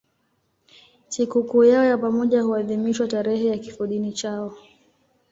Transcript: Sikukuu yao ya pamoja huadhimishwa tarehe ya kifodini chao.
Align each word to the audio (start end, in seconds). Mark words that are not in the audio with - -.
Sikukuu 1.07 1.63
yao 1.63 1.83
ya 1.83 1.97
pamoja 1.97 2.41
huadhimishwa 2.43 3.07
tarehe 3.07 3.47
ya 3.47 3.57
kifodini 3.57 4.11
chao. 4.13 4.57